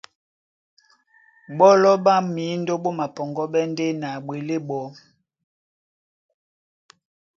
[1.57, 4.91] Ɓɔ́lɔ ɓá mǐndó ɓó mapɔŋgɔ́ɓɛ́ ndé na ɓwelé ɓɔɔ́.